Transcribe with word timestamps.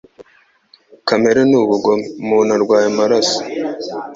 Kamere 1.07 1.41
ni 1.49 1.55
ubugome, 1.63 2.05
umuntu 2.21 2.51
arwaye 2.57 2.85
amaraso': 2.91 3.37